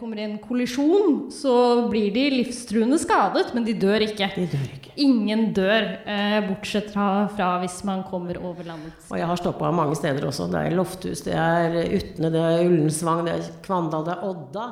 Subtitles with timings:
[0.00, 1.54] kommer i en kollisjon, så
[1.90, 4.30] blir de livstruende skadet, men de dør ikke.
[4.32, 4.94] De dør ikke.
[5.04, 8.96] Ingen dør, eh, bortsett fra, fra hvis man kommer over landet.
[9.10, 10.48] Og jeg har stoppa mange steder også.
[10.50, 14.66] Det er Lofthus, det er Utne, det er Ullensvang, det er Kvandal, det er Odda.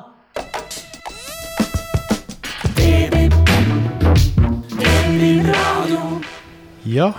[6.89, 7.13] Ja,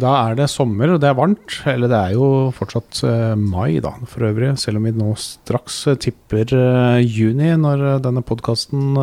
[0.00, 1.58] da er det sommer, og det er varmt.
[1.68, 4.52] Eller det er jo fortsatt eh, mai, da, for øvrig.
[4.60, 8.96] Selv om vi nå straks eh, tipper eh, juni når denne podkasten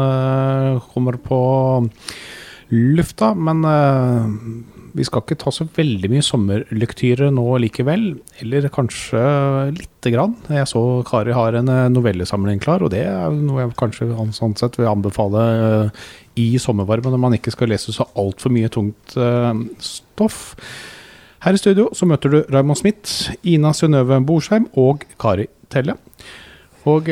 [0.93, 1.41] kommer på
[2.73, 3.33] lufta.
[3.37, 3.65] Men
[4.93, 8.05] vi skal ikke ta så veldig mye sommerlektyre nå likevel.
[8.43, 9.21] Eller kanskje
[9.73, 10.35] lite grann.
[10.53, 14.55] Jeg så Kari har en eh, novellesamling klar, og det er noe jeg kanskje sånn
[14.59, 16.03] sett vil anbefale eh,
[16.43, 19.51] i sommervarmen når man ikke skal lese så altfor mye tungt eh,
[19.81, 20.53] stoff.
[21.43, 25.97] Her i studio så møter du Raymond Smith, Ina Synnøve Borsheim og Kari Telle.
[26.87, 27.09] Og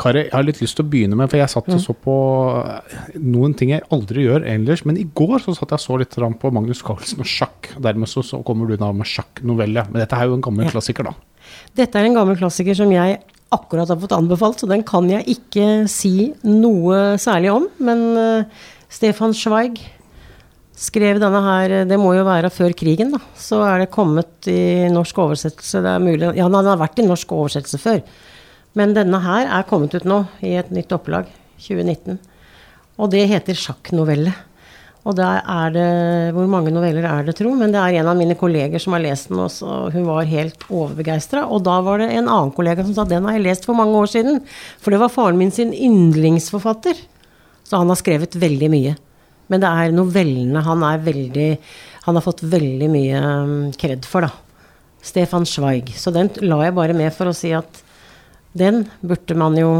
[0.00, 2.14] Kari, jeg har litt lyst til å begynne med, for jeg satt og så på
[2.62, 4.84] eh, noen ting jeg aldri gjør ellers.
[4.88, 7.72] Men i går så satt jeg og så litt på Magnus Carlsen og sjakk.
[7.82, 9.86] Dermed så, så kommer du da med sjakknovelle.
[9.90, 10.74] Men dette er jo en gammel Ja.
[10.76, 11.14] klassiker, da.
[11.76, 13.20] Dette er en gammel klassiker som jeg
[13.52, 17.66] akkurat har fått anbefalt, så den kan jeg ikke si noe særlig om.
[17.84, 19.80] Men uh, Stefan Schweig
[20.82, 23.20] skrev denne her, det må jo være før krigen, da.
[23.38, 25.82] Så er det kommet i norsk oversettelse.
[25.84, 28.00] Det er mulig Ja, den har vært i norsk oversettelse før.
[28.78, 31.28] Men denne her er kommet ut nå, i et nytt opplag,
[31.60, 32.16] 2019.
[33.00, 34.32] Og det heter sjakknovelle.
[35.02, 35.86] Og der er det
[36.36, 37.50] Hvor mange noveller er det, tro?
[37.58, 40.28] Men det er en av mine kolleger som har lest den også, og hun var
[40.30, 41.44] helt overbegeistra.
[41.50, 43.98] Og da var det en annen kollega som sa den har jeg lest for mange
[43.98, 44.38] år siden.
[44.78, 47.00] For det var faren min sin yndlingsforfatter.
[47.66, 48.94] Så han har skrevet veldig mye.
[49.50, 51.48] Men det er novellene han er veldig
[52.06, 54.30] Han har fått veldig mye um, kred for, da.
[55.02, 55.92] Stefan Schweig.
[55.98, 57.82] Så den la jeg bare med for å si at
[58.52, 59.72] den burde man jo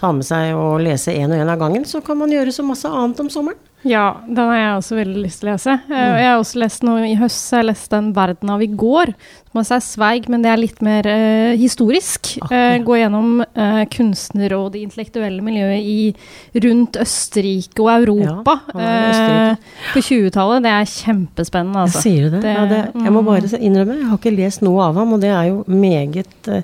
[0.00, 1.84] ta med seg og lese én og én av gangen.
[1.84, 3.60] Så kan man gjøre så masse annet om sommeren.
[3.82, 5.74] Ja, den har jeg også veldig lyst til å lese.
[5.88, 9.14] Eh, jeg har også lest noe i høst, jeg leste den 'Verden av i går',
[9.48, 12.34] som også er Sveig, men det er litt mer eh, historisk.
[12.52, 16.12] Eh, gå gjennom eh, kunstner- og det intellektuelle miljøet i,
[16.60, 19.56] rundt Østerrike og Europa Ja, eh,
[19.94, 20.62] på 20-tallet.
[20.68, 22.04] Det er kjempespennende, altså.
[22.04, 22.42] Sier du det?
[22.42, 23.30] Det- ja, det jeg må mm.
[23.32, 26.62] bare innrømme, jeg har ikke lest noe av ham, og det er jo meget eh,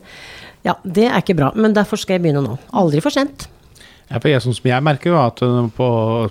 [0.67, 2.57] Ja, det er ikke bra, men derfor skal jeg begynne nå.
[2.75, 3.49] Aldri for sent.
[4.07, 5.87] Ja, jeg, sånn som jeg merker jo at uh, på,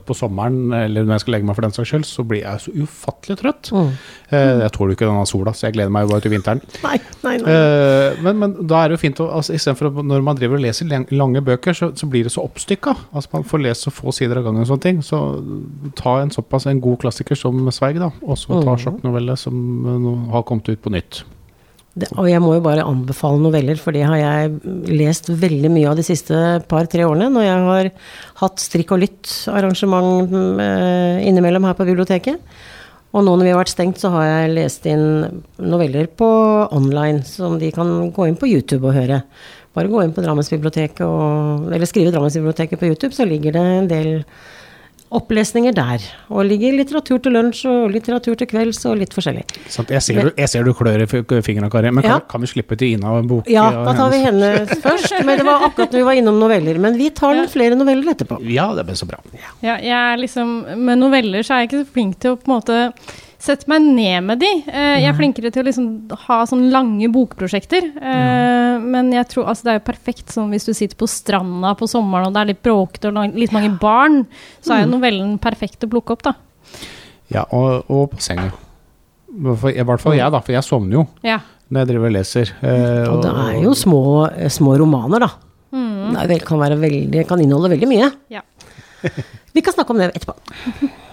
[0.07, 2.61] på sommeren, eller når jeg skal legge meg for den saks skyld, så blir jeg
[2.63, 3.71] så ufattelig trøtt.
[3.75, 3.89] Mm.
[4.29, 6.63] Eh, jeg tåler jo ikke denne sola, så jeg gleder meg jo bare til vinteren.
[6.85, 7.51] Nei, nei, nei.
[7.51, 10.63] Eh, men, men da er det jo fint å altså, Istedenfor når man driver og
[10.63, 10.87] leser
[11.19, 12.95] lange bøker, så, så blir det så oppstykka.
[13.11, 15.03] Altså, man får lest så få sider av gangen og sånne ting.
[15.03, 15.19] Så
[15.99, 18.13] ta en såpass en god klassiker som Sveig, da.
[18.23, 18.83] Og så ta mm.
[18.87, 21.25] sjokknovelle som uh, har kommet ut på nytt.
[21.95, 24.55] Det, og jeg må jo bare anbefale noveller, for det har jeg
[24.91, 27.29] lest veldig mye av de siste par-tre årene.
[27.31, 27.91] Når jeg har
[28.41, 32.57] hatt strikk og lytt-arrangement eh, innimellom her på biblioteket.
[33.15, 35.05] Og nå når vi har vært stengt, så har jeg lest inn
[35.63, 36.27] noveller på
[36.75, 39.21] online, som de kan gå inn på YouTube og høre.
[39.75, 43.89] Bare gå inn på Drammensbiblioteket og Eller skrive Drammensbiblioteket på YouTube, så ligger det en
[43.91, 44.11] del
[45.13, 46.03] opplesninger der.
[46.33, 49.43] Og ligger litteratur til lunsj og litteratur til kvelds og litt forskjellig.
[49.71, 49.91] Sant?
[49.93, 51.91] Jeg, ser du, jeg ser du klør i fingrene, Kari.
[51.91, 52.19] Men kan, Ja.
[52.31, 53.49] kan vi slippe til Ina en bok?
[53.51, 54.49] Ja, da tar vi henne
[54.85, 55.13] først.
[55.25, 56.79] Men det var akkurat når vi var innom noveller.
[56.81, 57.45] Men vi tar ja.
[57.51, 58.39] flere noveller etterpå.
[58.49, 59.21] Ja, det blir så bra.
[59.61, 62.49] Ja, jeg er liksom, med noveller så er jeg ikke så flink til å på
[62.49, 62.81] en måte
[63.45, 64.49] sette meg ned med de.
[64.67, 65.85] Eh, jeg er flinkere til å liksom
[66.25, 67.87] ha sånne lange bokprosjekter.
[67.95, 71.71] Eh, men jeg tror, altså det er jo perfekt sånn hvis du sitter på stranda
[71.79, 74.23] på sommeren og det er litt bråkete og litt mange barn,
[74.65, 76.35] så er jo novellen perfekt å plukke opp, da.
[77.33, 78.51] Ja, og, og på senga.
[79.35, 81.39] For, I hvert fall jeg, da, for jeg sovner jo Ja.
[81.69, 82.51] når jeg driver og leser.
[82.61, 84.03] eh, Og det er jo små,
[84.53, 85.31] små romaner, da.
[86.15, 88.11] Det er kan, være veldig, kan inneholde veldig mye.
[88.31, 88.41] Ja.
[89.55, 90.37] Vi kan snakke om det etterpå.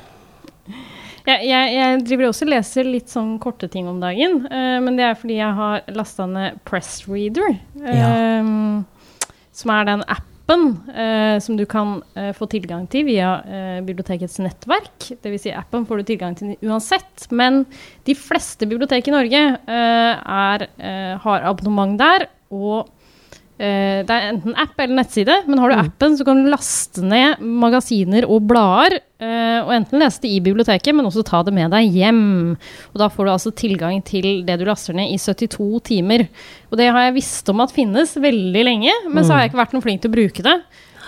[1.23, 4.97] Jeg, jeg, jeg driver også og leser litt sånn korte ting om dagen, Uh, men
[4.99, 7.55] det er fordi jeg har lasta ned Pressreader,
[7.89, 8.49] eh,
[9.53, 12.01] som er den appen uh, som du kan
[12.37, 13.31] få tilgang til via
[13.87, 15.09] bibliotekets nettverk.
[15.25, 15.45] Dvs.
[15.47, 17.63] Si appen får du tilgang til uansett, men
[18.09, 20.67] de fleste bibliotek i Norge er,
[21.25, 22.29] har abonnement der.
[22.53, 22.91] og
[24.03, 27.43] det er enten app eller nettside, men har du appen, så kan du laste ned
[27.63, 28.99] magasiner og blader.
[29.23, 32.23] eh, og enten lese det i biblioteket, men også ta det med deg hjem.
[32.91, 36.27] Og da får du altså tilgang til det du laster ned i 72 timer.
[36.73, 39.63] Og det har jeg visst om at finnes veldig lenge, men så har jeg ikke
[39.63, 40.57] vært noe flink til å bruke det.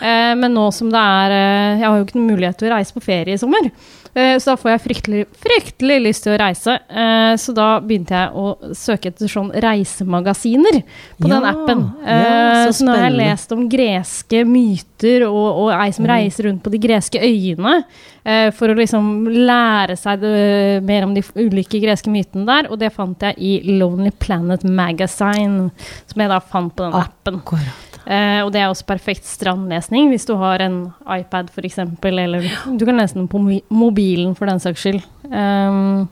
[0.02, 2.74] Eh, men nå som det er eh, Jeg har jo ikke noen mulighet til å
[2.74, 3.70] reise på ferie i sommer.
[4.14, 6.76] Eh, så da får jeg fryktelig, fryktelig lyst til å reise.
[6.88, 10.80] Eh, så da begynte jeg å søke etter sånn reisemagasiner
[11.18, 11.82] på den appen.
[12.06, 16.04] ja, Eh, så så nå har jeg lest om greske myter og, og ei som
[16.04, 16.10] Mm.
[16.14, 17.84] reiser rundt på de greske øyene.
[18.56, 20.22] For å liksom lære seg
[20.82, 22.70] mer om de ulike greske mytene der.
[22.70, 25.70] Og det fant jeg i Lonely Planet Magazine,
[26.06, 27.40] som jeg da fant på den appen.
[27.42, 27.93] Akkurat.
[28.04, 32.44] Eh, og det er også perfekt strandlesning hvis du har en iPad f.eks., eller
[32.78, 33.40] du kan lese den på
[33.72, 35.02] mobilen for den saks skyld.
[35.24, 36.06] Um,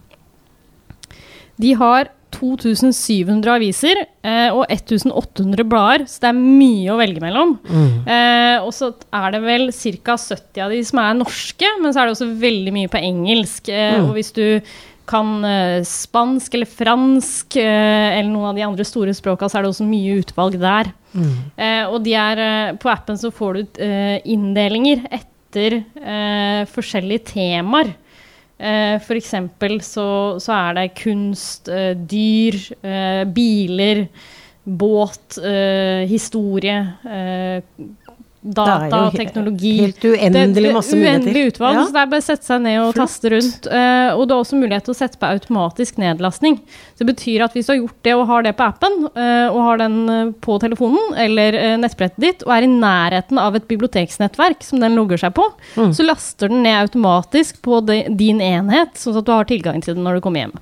[1.60, 7.58] de har 2700 aviser eh, og 1800 blader, så det er mye å velge mellom.
[7.68, 7.90] Mm.
[8.08, 10.16] Eh, og så er det vel ca.
[10.16, 13.68] 70 av de som er norske, men så er det også veldig mye på engelsk.
[13.68, 14.06] Eh, Mm.
[14.08, 14.44] Og hvis du
[15.08, 19.64] kan eh, spansk eller fransk eh, eller noen av de andre store språka, så er
[19.64, 20.92] det også mye utvalg der.
[21.12, 21.32] Mm.
[21.56, 22.44] Eh, og de er,
[22.80, 23.82] på appen så får du
[24.32, 27.94] inndelinger etter eh, forskjellige temaer.
[28.62, 30.06] Eh, for eksempel så,
[30.42, 31.68] så er det kunst,
[32.08, 34.06] dyr, eh, biler,
[34.62, 37.62] båt, eh, historie, eh,
[38.42, 39.76] data, Det teknologi.
[39.80, 41.26] Helt uendelig masse muligheter.
[41.30, 41.84] Uendelig utvalg, Ja.
[41.86, 43.06] så det er bare å sette seg ned og Flott.
[43.08, 43.66] taste rundt.
[43.70, 46.58] Eh, og det er også mulighet til å sette på automatisk nedlastning.
[46.98, 49.48] Så det betyr at hvis du har gjort det og har det på appen, eh,
[49.48, 53.68] og har den eh, på telefonen eller nettbrettet ditt, og er i nærheten av et
[53.68, 55.46] biblioteksnettverk som den logger seg på,
[55.76, 55.92] Mm.
[55.94, 60.02] så laster den ned automatisk på din enhet, sånn at du har tilgang til den
[60.04, 60.52] når du kommer hjem.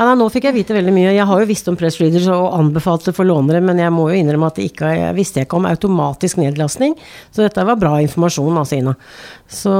[0.00, 1.10] Ja, nei, Nå fikk jeg vite veldig mye.
[1.12, 4.06] Jeg har jo visst om Press Readers og anbefalt det for lånere, men jeg må
[4.08, 6.94] jo innrømme at ikke, jeg visste ikke om automatisk nedlastning.
[7.28, 8.94] Så dette var bra informasjon, altså, Ina.
[9.44, 9.74] Så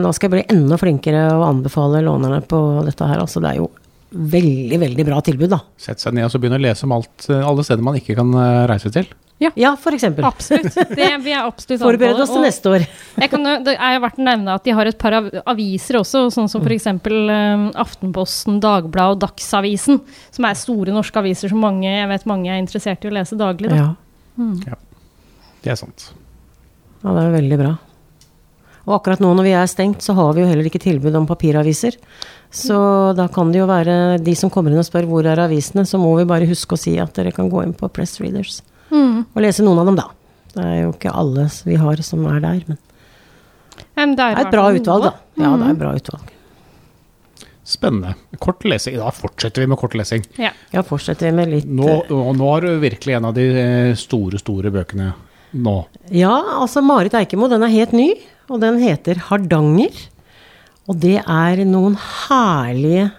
[0.00, 3.20] nå skal jeg bli enda flinkere å anbefale lånerne på dette her.
[3.20, 3.68] Altså, det er jo
[4.10, 5.60] veldig, veldig bra tilbud, da.
[5.80, 8.16] Sette seg ned og så begynne å lese om alt, eh, alle steder man ikke
[8.18, 9.10] kan eh, reise til.
[9.40, 10.24] Ja, for eksempel.
[10.28, 10.74] Absolutt.
[10.74, 12.26] Det vil jeg absolutt Forbered anbefale.
[12.26, 12.82] oss til neste år.
[13.22, 15.16] Jeg kan, det er verdt å nevne at de har et par
[15.48, 16.90] aviser også, sånn som f.eks.
[17.08, 20.02] Um, Aftenposten, Dagbladet og Dagsavisen,
[20.36, 23.38] som er store norske aviser som mange, jeg vet mange er interessert i å lese
[23.40, 23.72] daglig.
[23.72, 23.94] Da.
[24.68, 24.76] Ja.
[25.64, 26.10] Det er sant.
[27.00, 27.72] ja, det er veldig bra.
[28.90, 31.28] Og akkurat nå når vi er stengt, så har vi jo heller ikke tilbud om
[31.28, 31.96] papiraviser.
[32.50, 32.76] Så
[33.14, 36.00] da kan det jo være de som kommer inn og spør hvor er avisene, så
[36.02, 38.60] må vi bare huske å si at dere kan gå inn på Press Readers
[38.90, 39.20] Mm.
[39.36, 40.08] og lese noen av dem, da.
[40.50, 42.78] Det er jo ikke alle vi har som er der, men
[43.94, 45.12] Men det er, det er et bra utvalg, da.
[45.38, 46.32] Ja, det er et bra utvalg.
[47.70, 48.14] Spennende.
[48.42, 48.96] Kort lesing.
[48.98, 50.24] Da fortsetter vi med kort lesing.
[50.40, 50.50] Ja.
[50.74, 53.92] Ja, fortsetter vi med litt Nå, og nå har du virkelig en av de eh,
[54.00, 55.12] store, store bøkene
[55.54, 55.76] nå.
[56.10, 58.08] Ja, altså Marit Eikemo, den er helt ny,
[58.50, 59.94] og den heter Hardanger.
[60.88, 63.10] Og det er noen herlige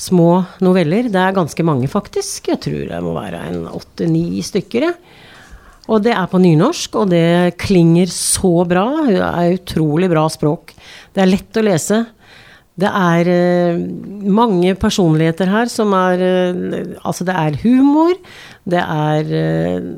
[0.00, 1.08] små noveller.
[1.12, 2.52] Det er ganske mange, faktisk.
[2.52, 4.90] Jeg tror det må være en åtte-ni stykker.
[5.90, 8.86] Og det er på nynorsk, og det klinger så bra.
[9.08, 10.74] Det er utrolig bra språk.
[11.14, 12.04] Det er lett å lese.
[12.80, 13.80] Det er eh,
[14.30, 18.14] mange personligheter her som er eh, Altså, det er humor.
[18.64, 19.90] Det er eh,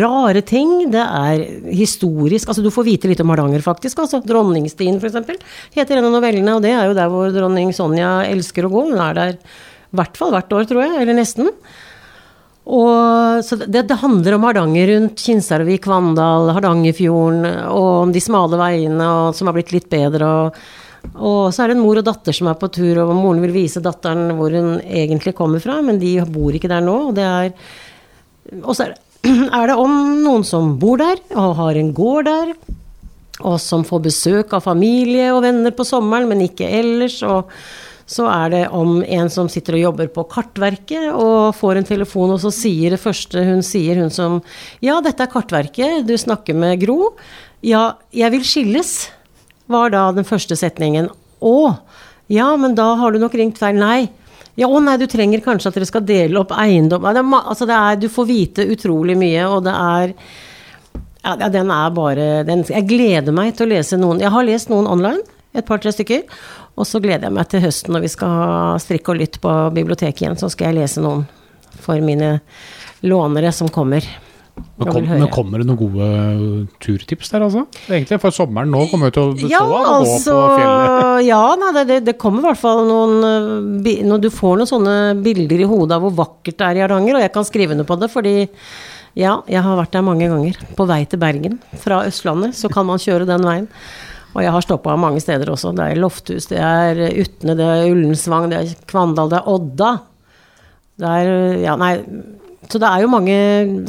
[0.00, 0.90] rare ting.
[0.92, 2.50] Det er historisk.
[2.50, 4.02] Altså, du får vite litt om Hardanger, faktisk.
[4.02, 5.42] Altså, Dronningstien, f.eks.,
[5.76, 6.56] heter en av novellene.
[6.56, 8.86] Og det er jo der hvor dronning Sonja elsker å gå.
[8.90, 10.96] Hun er der i hvert fall hvert år, tror jeg.
[11.02, 11.52] Eller nesten.
[12.66, 18.58] Og, så det, det handler om Hardanger rundt Kinsarvik, Kvandal, Hardangerfjorden, og om de smale
[18.58, 20.26] veiene og, som har blitt litt bedre.
[20.26, 20.58] Og,
[21.14, 23.54] og så er det en mor og datter som er på tur, og moren vil
[23.54, 26.96] vise datteren hvor hun egentlig kommer fra, men de bor ikke der nå.
[27.12, 27.52] Og, det er,
[28.64, 29.05] og så er det,
[29.58, 32.54] er det om noen som bor der, og har en gård der,
[33.44, 37.20] og som får besøk av familie og venner på sommeren, men ikke ellers.
[37.26, 37.50] og
[38.06, 42.36] så er det om en som sitter og jobber på Kartverket og får en telefon,
[42.36, 44.38] og så sier det første hun sier, hun som
[44.84, 47.16] Ja, dette er Kartverket, du snakker med Gro.
[47.66, 48.92] Ja, jeg vil skilles,
[49.66, 51.10] var da den første setningen.
[51.42, 51.56] Å,
[52.30, 53.74] ja, men da har du nok ringt feil.
[53.74, 54.06] Nei.
[54.56, 57.04] Ja, å nei, du trenger kanskje at dere skal dele opp eiendom.
[57.04, 60.14] Det er, altså det er, du får vite utrolig mye, og det er
[61.26, 64.22] ja, den er bare den, Jeg gleder meg til å lese noen.
[64.22, 65.24] Jeg har lest noen online,
[65.56, 66.22] et par-tre stykker.
[66.76, 70.22] Og så gleder jeg meg til høsten når vi skal strikke og lytte på biblioteket
[70.22, 70.38] igjen.
[70.38, 71.24] Så skal jeg lese noen
[71.82, 72.38] for mine
[73.04, 74.06] lånere som kommer.
[74.56, 76.06] Men, kom, men kommer det noen gode
[76.84, 77.62] turtips der, altså?
[77.88, 80.48] Egentlig, for sommeren nå kommer jo til å bestå Ja, av å gå altså på
[80.56, 81.04] fjellet.
[81.30, 83.14] Ja, nei, det, det, kommer i hvert fall noen
[83.84, 86.84] eh, Når du får noen sånne bilder i hodet av hvor vakkert det er i
[86.84, 88.34] Hardanger, og jeg kan skrive under på det, fordi
[89.16, 90.58] ja, jeg har vært der mange ganger.
[90.76, 93.68] På vei til Bergen fra Østlandet, så kan man kjøre den veien.
[94.36, 95.72] Og jeg har stoppa mange steder også.
[95.76, 99.92] Det er Lofthus, det er Utne, det er Ullensvang, det er Kvandal, det er Odda.
[101.00, 101.94] Det er Ja, nei,
[102.68, 103.36] Så det er jo mange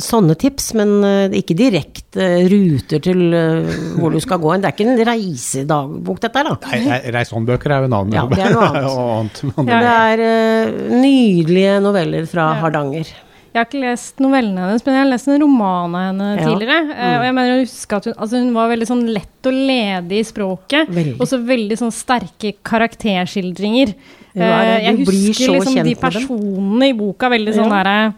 [0.04, 4.52] sånne tips, men eh, ikke direkte ruter til eh, hvor du skal gå.
[4.62, 6.74] Det er ikke en reisedagbok, dette her, da.
[6.86, 9.40] Nei, Reisehåndbøker er jo en annen Ja, det er noe annet.
[9.58, 9.72] annet.
[9.72, 9.80] Ja.
[9.86, 12.60] Det er eh, nydelige noveller fra Ja.
[12.66, 13.14] Hardanger.
[13.58, 16.44] Jeg har ikke lest novellene hennes, men jeg har lest en roman av henne Ja.
[16.46, 16.80] tidligere.
[16.92, 17.16] Mm.
[17.18, 20.20] og jeg mener å huske at hun, altså hun var veldig sånn lett og ledig
[20.22, 20.92] i språket.
[20.94, 21.16] Veldig.
[21.18, 23.96] Og så veldig sånn sterke karakterskildringer.
[24.38, 24.44] Er.
[24.46, 27.80] Eh, jeg husker liksom de personene i boka veldig sånn Ja.
[27.82, 28.14] derre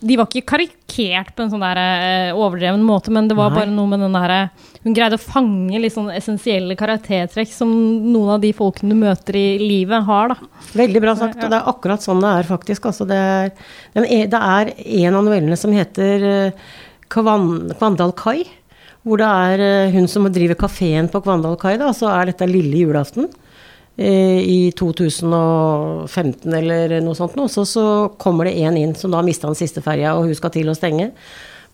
[0.00, 3.60] de var ikke karikert på en sånn der, eh, overdreven måte, men det var Nei.
[3.60, 4.50] bare noe med den derre
[4.84, 7.70] Hun greide å fange litt sånn essensielle karaktertrekk som
[8.12, 10.36] noen av de folkene du møter i livet, har, da.
[10.76, 11.40] Veldig bra sagt.
[11.42, 12.86] Og det er akkurat sånn det er, faktisk.
[12.86, 13.50] Altså, det, er,
[14.30, 16.68] det er en av novellene som heter eh,
[17.10, 18.44] Kvan, Kvandal kai.
[19.06, 21.90] Hvor det er eh, hun som driver kafeen på Kvandal kai, da.
[21.96, 23.26] Så er dette lille julaften.
[23.96, 27.36] Eh, I 2015 eller noe sånt.
[27.40, 27.84] Og så, så
[28.20, 30.76] kommer det en inn som da mista den siste ferja, og hun skal til å
[30.76, 31.12] stenge.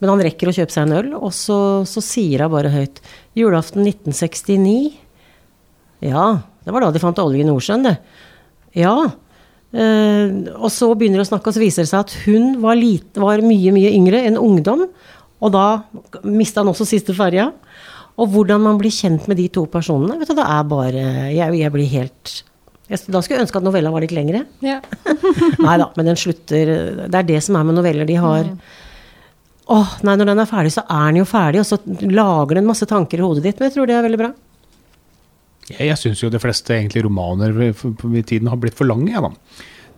[0.02, 2.98] Men han rekker å kjøpe seg en øl, og så, så sier hun bare høyt
[3.38, 4.96] 'Julaften 1969'.
[6.02, 7.96] Ja, det var da de fant olje i Nordsjøen, det.
[8.74, 8.96] Ja.
[9.72, 12.76] Eh, og så begynner de å snakke, og så viser det seg at hun var,
[12.78, 14.88] lite, var mye, mye yngre enn ungdom.
[15.42, 15.66] Og da
[16.26, 17.50] mista han også siste ferja.
[18.22, 21.02] Og hvordan man blir kjent med de to personene, vet du, det er bare
[21.34, 22.32] Jeg, jeg blir helt
[22.92, 24.44] jeg, Da skulle jeg ønske at novella var litt lengre.
[24.62, 24.78] Ja.
[25.66, 26.72] Nei da, men den slutter
[27.08, 28.06] Det er det som er med noveller.
[28.08, 28.62] De har Mm.
[29.72, 31.76] Åh, nei, når den er ferdig, så er den jo ferdig, og så
[32.10, 33.60] lager den masse tanker i hodet ditt.
[33.60, 34.30] Men jeg tror det er veldig bra.
[35.70, 39.12] Jeg, jeg syns jo de fleste egentlig romaner på i tiden har blitt for lange,
[39.14, 39.30] jeg, da.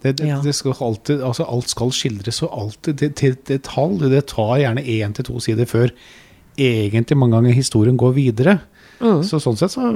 [0.04, 0.36] Det, det, Ja.
[0.44, 4.04] det skal alltid, altså alt skal skildres, og alltid til til detalj.
[4.12, 5.88] Det tar gjerne én til to sider før
[6.56, 8.60] egentlig mange ganger historien går videre.
[9.00, 9.22] Mm.
[9.26, 9.88] Så sånn sett så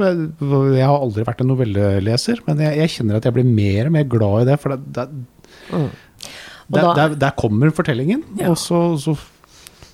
[0.75, 3.93] Jeg har aldri vært en novelleleser, men jeg, jeg kjenner at jeg blir mer og
[3.95, 4.61] mer glad i det.
[4.61, 5.09] For det, det,
[5.69, 5.89] Mm.
[6.71, 8.51] Der, da- der, der kommer fortellingen, Ja.
[8.51, 9.15] og så, så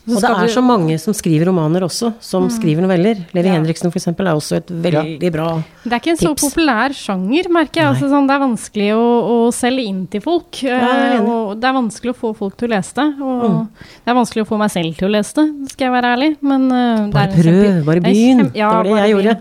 [0.05, 3.23] Og det er så mange som skriver romaner også, som skriver noveller.
[3.33, 3.55] Levi Ja.
[3.57, 4.07] Henriksen f.eks.
[4.13, 5.85] er også et veldig bra tips.
[5.85, 7.89] Det er ikke en så populær sjanger, merker jeg.
[7.89, 10.61] Altså, sånn, det er vanskelig å, å selge inn til folk.
[10.61, 13.07] jeg er eh, og det er vanskelig å få folk til å lese det.
[13.25, 13.65] Og Mm.
[14.05, 16.31] det er vanskelig å få meg selv til å lese det, skal jeg være ærlig.
[16.43, 18.45] Men uh, Bare prøv, bare det er begynn.
[18.53, 19.35] det var det jeg gjorde.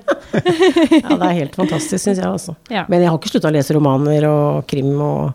[1.04, 2.56] ja, det er helt fantastisk, syns jeg altså.
[2.72, 2.86] Ja.
[2.88, 5.34] Men jeg har ikke slutta å lese romaner og krim og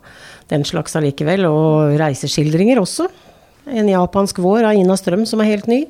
[0.48, 1.44] den slags allikevel.
[1.52, 3.08] Og reiseskildringer også.
[3.70, 5.82] En japansk vår av Ina Strøm som er helt ny.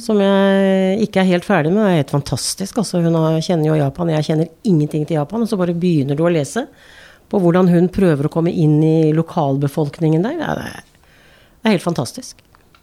[0.00, 1.84] Som jeg ikke er helt ferdig med.
[1.84, 2.78] Det er helt fantastisk.
[2.80, 4.12] Altså, hun kjenner jo Japan.
[4.14, 5.44] Jeg kjenner ingenting til Japan.
[5.44, 6.64] Og så bare begynner du å lese
[7.32, 10.40] på hvordan hun prøver å komme inn i lokalbefolkningen der.
[10.40, 10.88] Det er,
[11.60, 12.40] det er helt fantastisk.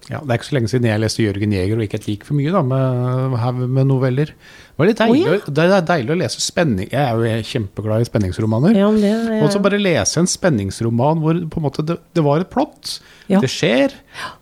[0.09, 2.23] Ja, Det er ikke så lenge siden jeg leste Jørgen Jæger og ikke et lik
[2.25, 4.31] for mye da, med, med noveller.
[4.33, 5.53] Det var litt deilig, oh, ja.
[5.59, 6.87] det er deilig å lese spenning.
[6.89, 8.73] Jeg er jo kjempeglad i spenningsromaner.
[8.79, 9.41] Ja, det ja.
[9.45, 12.95] Og så bare lese en spenningsroman hvor måte det, det var et plott,
[13.29, 13.93] det skjer,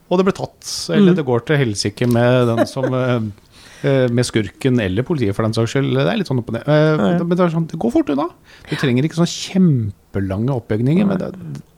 [0.08, 0.70] og det ble tatt.
[0.96, 1.18] Eller Mm.
[1.20, 3.28] det går til helsike med den som eh,
[3.84, 5.92] eh, med skurken eller politiet, for den saks skyld.
[6.00, 6.64] Det er litt sånn opp og ned.
[6.64, 7.20] Eh.
[7.26, 8.30] Men det, sånn, det går fort unna.
[8.70, 11.34] Du trenger ikke sånn kjempelange oppbygninger, men det,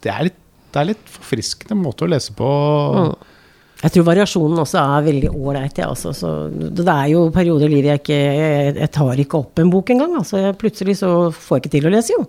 [0.06, 0.38] det, er litt,
[0.76, 2.54] det er litt forfriskende måte å lese på.
[3.00, 3.36] Mm.
[3.80, 5.78] Jeg tror variasjonen også er veldig ålreit.
[5.80, 6.12] Ja, altså.
[6.16, 9.72] Så det er jo perioder i livet jeg ikke jeg, jeg tar ikke opp en
[9.72, 10.18] bok engang.
[10.20, 10.42] Altså.
[10.42, 12.26] Jeg, plutselig så får jeg ikke til å lese, jo.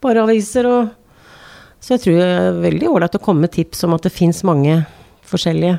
[0.00, 0.96] Bare aviser og
[1.80, 4.42] Så jeg tror det er veldig ålreit å komme med tips om at det fins
[4.44, 4.82] mange
[5.30, 5.78] forskjellige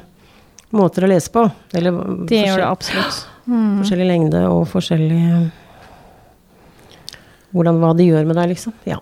[0.73, 1.45] måter å lese på.
[1.77, 3.21] Eller Det gjør det absolutt.
[3.45, 3.77] Mm.
[3.83, 5.21] forskjellig lengde og forskjellig
[7.51, 8.73] Hvordan hva det gjør med deg, liksom.
[8.87, 9.01] Ja.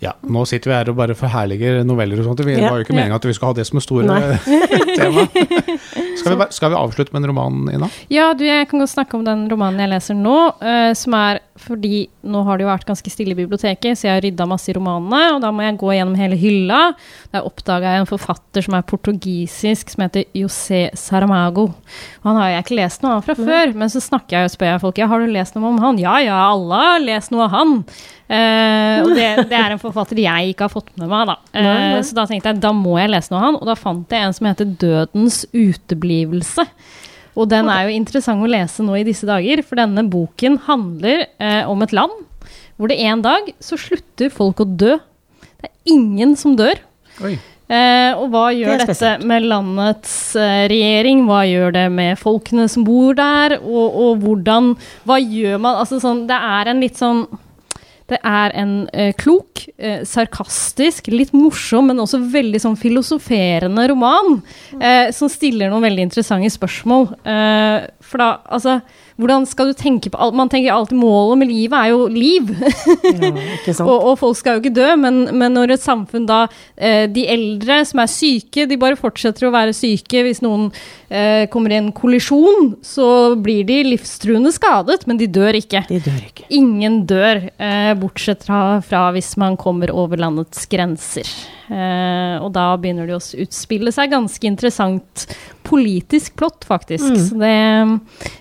[0.00, 2.38] Ja, nå sitter vi her og bare forherliger noveller og sånt.
[2.40, 2.70] Det Ja.
[2.70, 3.00] var jo ikke Ja.
[3.02, 4.38] meningen at vi skal ha det som et store Nei.
[4.96, 5.26] tema.
[6.16, 7.88] Skal vi, bare- skal vi avslutte med en roman, Ina?
[8.08, 11.40] Ja, du, jeg kan godt snakke om den romanen jeg leser nå, uh, som er
[11.60, 14.70] fordi nå har det jo vært ganske stille i biblioteket, så jeg har rydda masse
[14.72, 16.80] i romanene, og da må jeg gå gjennom hele hylla.
[17.34, 21.68] Der oppdaga jeg en forfatter som er portugisisk, som heter José Saramago.
[22.22, 24.54] Og han har jeg ikke lest noe av fra før, men så snakker jeg og
[24.54, 26.00] spør jeg folk ja, har du lest noe om han.
[26.00, 27.76] Ja, ja, alle har lest noe av han.
[28.30, 31.38] Eh, og det, det er en forfatter jeg ikke har fått med meg, da.
[31.50, 31.98] Eh.
[32.06, 34.26] Så da tenkte jeg da må jeg lese noe av han, og da fant jeg
[34.26, 36.66] en som heter Dødens uteblivelse.
[37.40, 41.24] Og den er jo interessant å lese nå i disse dager, for denne boken handler
[41.40, 42.26] eh, om et land
[42.80, 44.94] hvor det en dag så slutter folk å dø.
[45.60, 46.78] Det er ingen som dør.
[47.20, 47.34] Oi.
[47.70, 51.20] Eh, og hva gjør Det dette med landets eh, regjering?
[51.28, 53.60] Hva gjør det med folkene som bor der?
[53.60, 54.72] Og, og hvordan
[55.06, 57.20] Hva gjør man Altså sånn Det er en litt sånn
[58.10, 64.40] Det er en eh, klok, eh, sarkastisk, litt morsom, men også veldig sånn filosoferende roman
[64.80, 67.12] eh, som stiller noen veldig interessante spørsmål.
[67.22, 67.76] Eh,
[68.10, 68.80] for da, altså
[69.20, 70.36] hvordan skal du tenke på alt?
[70.36, 72.50] Man tenker alltid målet med livet er jo liv.
[73.04, 73.30] Ja,
[73.84, 77.26] og, og folk skal jo ikke dø, men, men når et samfunn da eh, De
[77.28, 80.24] eldre som er syke, de bare fortsetter å være syke.
[80.24, 80.70] Hvis noen
[81.12, 85.84] eh, kommer i en kollisjon, så blir de livstruende skadet, men de dør ikke.
[85.90, 86.48] De dør ikke.
[86.56, 91.28] Ingen dør, eh, bortsett fra, fra hvis man kommer over landets grenser.
[91.70, 95.26] Eh, og da begynner det å utspille seg ganske interessant
[95.66, 97.06] politisk plott, faktisk.
[97.06, 97.20] Mm.
[97.22, 97.94] Så det er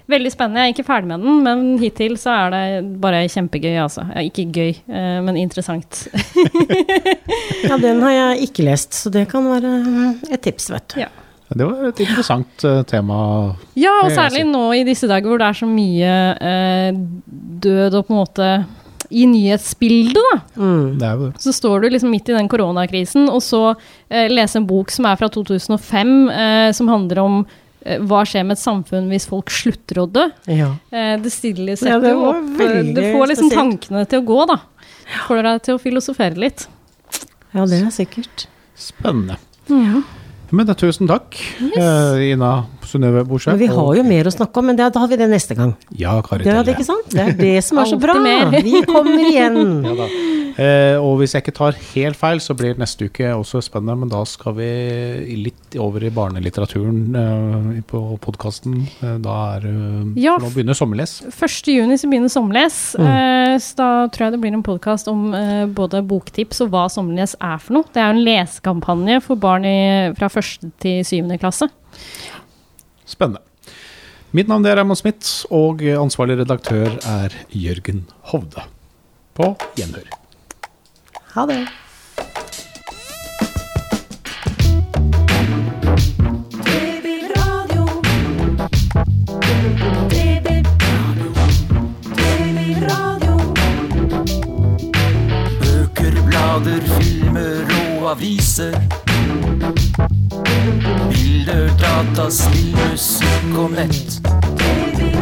[0.09, 0.65] veldig spennende.
[0.65, 2.63] Jeg er ikke ferdig med den, men hittil så er det
[3.03, 4.07] bare kjempegøy, altså.
[4.15, 6.05] Ja, ikke gøy, eh, men interessant.
[7.69, 9.69] Ja, den har jeg ikke lest, så det kan være
[10.31, 11.01] et tips, vet du.
[11.03, 11.09] Ja.
[11.49, 13.17] Det var et interessant uh, tema.
[13.79, 14.49] Ja, og særlig si.
[14.51, 16.99] nå i disse dager hvor det er så mye uh,
[17.65, 18.49] død og på en måte
[19.09, 20.41] i nyhetsbildet, da.
[20.61, 20.97] Mm.
[20.99, 21.29] Det er det.
[21.41, 23.75] Så står du liksom midt i den koronakrisen, og så
[24.09, 27.39] eh, lese en bok som er fra 2005, eh, som handler om
[27.85, 30.27] eh, hva skjer med et samfunn hvis folk slutter å dø.
[30.45, 30.71] Ja.
[30.93, 33.57] Eh, det stiller Ja, setter det jo opp Du Det får liksom spesielt.
[33.81, 34.59] tankene til å gå, da.
[35.27, 36.67] Får deg til å filosofere litt.
[37.53, 38.45] ja, det er sikkert.
[38.77, 39.37] Spennende.
[39.69, 40.03] Mhm.
[40.51, 43.21] Men da, tusen takk, eh, Ina Synnøve.
[43.45, 45.55] Men vi har jo mer å snakke om, men det, da har vi det neste
[45.57, 45.75] gang.
[45.93, 47.11] Ja, Kari Det er det ikke sant?
[47.13, 48.17] Det er det som er så bra.
[48.57, 49.61] Vi kommer igjen.
[49.89, 50.07] Ja, da.
[50.59, 54.11] Eh, og hvis jeg ikke tar helt feil, så blir neste uke også spennende, men
[54.11, 54.67] da skal vi
[55.39, 58.81] litt over i barnelitteraturen eh, på podkasten.
[58.99, 59.69] Eh, da er
[60.19, 61.19] Ja, Nå begynner sommerles.
[61.31, 61.71] 1.
[61.71, 62.79] juni så begynner Sommerles.
[62.99, 63.07] Mm.
[63.07, 65.29] Eh, så da tror jeg det blir en podkast om
[65.75, 67.87] både boktips og hva Sommerles er for noe.
[67.93, 69.79] Det er jo en lesekampanje for barn i,
[70.19, 70.73] fra 1.
[70.83, 71.37] til 7.
[71.39, 71.69] klasse.
[73.07, 73.45] Spennende.
[74.35, 78.67] Mitt navn er Raymond Smith, og ansvarlig redaktør er Jørgen Hovde.
[79.39, 80.18] På gjenhør.
[81.33, 81.67] Ha det.
[98.09, 98.73] Aviser.
[101.09, 104.19] Bilder, data, spill, musikk og nett.
[104.57, 105.21] Muldring,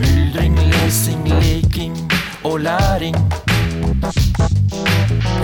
[0.00, 1.94] Myldring, lesing, leking
[2.44, 3.16] og læring.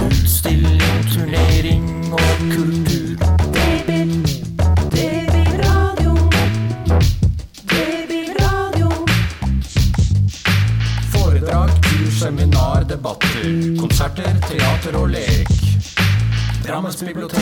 [0.07, 2.21] Utstilling, turnering og
[2.53, 3.17] kultur.
[4.93, 6.13] DB-radio.
[7.71, 8.89] DB-radio.
[11.13, 13.77] Foredrag, kurs, seminar, debatter.
[13.81, 15.49] Konserter, teater og lek.
[16.67, 17.41] Drammensbiblioteket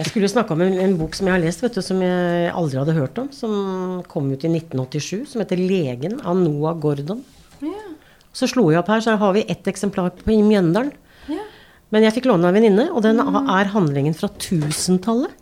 [0.00, 2.52] Jeg skulle snakke om en, en bok som jeg har lest, vet du, som jeg
[2.56, 3.28] aldri hadde hørt om.
[3.36, 3.52] Som
[4.08, 7.20] kom ut i 1987, som heter 'Legen' av Noah Gordon.
[8.32, 10.94] Så slo jeg opp her, så har vi ett eksemplar på i Mjøndalen.
[11.90, 15.34] Men jeg fikk låne av en venninne, og den er handlingen fra 1000-tallet.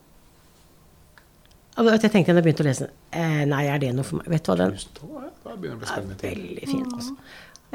[1.79, 3.93] Og vet du, Jeg tenkte da jeg begynte å lese den eh, Nei, er det
[3.95, 4.31] noe for meg?
[4.33, 6.07] Vet du hva den er?
[6.25, 6.87] Veldig fin.
[6.89, 7.15] Altså.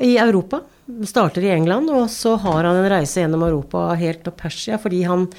[0.04, 0.60] I Europa.
[1.08, 5.04] Starter i England, og så har han en reise gjennom Europa helt til Persia fordi
[5.08, 5.30] han,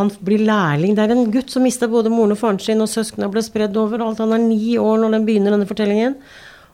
[0.00, 0.94] han blir lærling.
[0.96, 3.76] Det er en gutt som mista både moren og faren sin, og søsknene ble spredd
[3.78, 4.22] overalt.
[4.22, 6.16] Han er ni år når den begynner, denne fortellingen.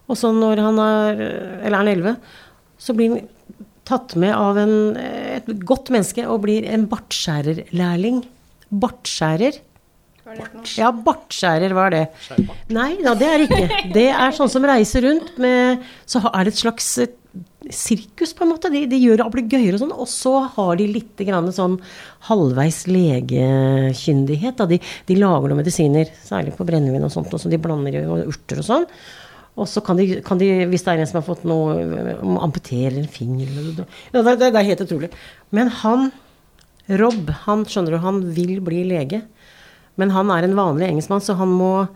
[0.07, 2.17] Og så når han er Eller er han elleve,
[2.79, 3.25] så blir han
[3.87, 8.25] tatt med av en, et godt menneske og blir en bartskjærerlærling.
[8.71, 9.61] Bartskjærer.
[10.75, 12.47] Ja, bartskjærer, hva er det?
[12.75, 13.83] Nei da, det er det ikke.
[13.95, 16.89] Det er sånn som reiser rundt med Så er det et slags
[17.72, 18.70] sirkus, på en måte.
[18.72, 19.94] De, de gjør det ablegøyer og sånn.
[19.94, 21.22] Og så har de litt
[21.57, 21.79] sånn
[22.29, 24.64] halvveis legekyndighet.
[24.70, 28.05] De, de lager noen medisiner, særlig på brennevin og sånt, og så de blander i
[28.26, 28.88] urter og sånn.
[29.57, 33.09] Og så kan kan de, hvis det er en som har fått noe amputere en
[33.09, 35.09] finger eller ja, det, det, det er helt utrolig.
[35.57, 36.11] Men han,
[37.00, 39.22] Rob, han skjønner du, han vil bli lege.
[39.96, 41.87] Men han er en vanlig engelskmann, så han må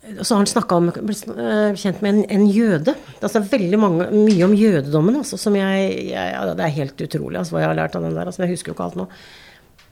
[0.00, 2.94] så har han snakka om blitt eh, kjent med en, en jøde.
[3.20, 7.40] Altså veldig mange, mye om jødedommen, altså, som jeg, jeg ja, Det er helt utrolig
[7.40, 8.30] altså, hva jeg har lært av den der.
[8.30, 9.06] Altså, jeg husker jo ikke alt nå.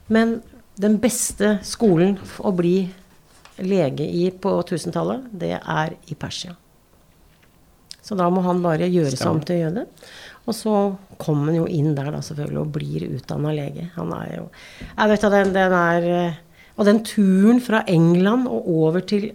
[0.09, 0.39] Men
[0.81, 2.77] den beste skolen å bli
[3.59, 6.55] lege i på 1000-tallet, det er i Persia.
[8.01, 9.85] Så da må han bare gjøre seg om til jøde.
[10.49, 10.75] Og så
[11.21, 13.91] kommer han jo inn der da selvfølgelig og blir utdanna lege.
[13.99, 14.47] Han er jo
[14.95, 16.39] Jeg vet da, den, den er eh,
[16.79, 19.29] Og den turen fra England og over til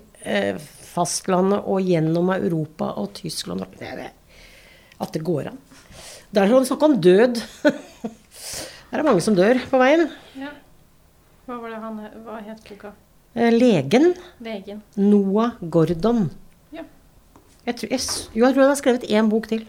[0.95, 4.13] fastlandet og gjennom Europa og Tyskland og- det det-
[5.01, 5.59] At det går an.
[6.33, 7.35] Det er sånn snakk om død.
[8.91, 10.09] Der er det mange som dør på veien.
[10.39, 10.51] Ja.
[11.47, 12.93] Hva var det han Hva het boka?
[13.35, 14.83] Eh, Legen Legen.
[14.97, 16.31] Noah Gordon.
[16.73, 16.83] Ja.
[17.67, 18.01] Jeg tror, jeg,
[18.35, 19.67] jo, jeg tror han har skrevet én bok til.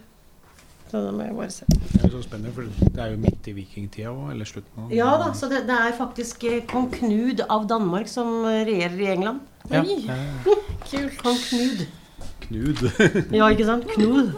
[0.90, 1.64] Så det må jeg bare se.
[1.66, 4.84] Det er jo så spennende, for det er jo midt i vikingtida òg, eller slutten
[4.84, 8.62] av Ja da, så det, det er faktisk eh, kong Knud av Danmark som eh,
[8.68, 9.40] regjerer i England.
[9.70, 10.10] Ja, Oi.
[10.90, 11.22] Kult.
[11.24, 11.86] Han Knud.
[12.40, 12.90] Knud.
[13.32, 13.86] Ja, ikke sant?
[13.94, 14.32] Knud.